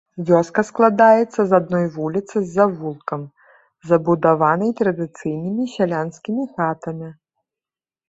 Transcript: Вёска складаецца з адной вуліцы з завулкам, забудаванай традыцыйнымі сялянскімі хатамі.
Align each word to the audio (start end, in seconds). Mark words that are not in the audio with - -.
Вёска 0.27 0.61
складаецца 0.69 1.39
з 1.51 1.55
адной 1.59 1.85
вуліцы 1.97 2.35
з 2.41 2.47
завулкам, 2.57 3.21
забудаванай 3.93 4.75
традыцыйнымі 4.83 5.71
сялянскімі 5.79 6.43
хатамі. 6.59 7.17